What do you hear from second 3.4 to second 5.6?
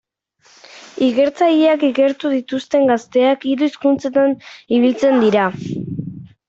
hiru hizkuntzetan ibiltzen dira.